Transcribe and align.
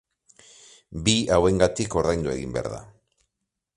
Bi 1.07 1.13
hauengatik 1.35 1.99
ordaindu 2.03 2.33
egin 2.37 2.57
behar 2.57 2.71
da. 2.77 2.81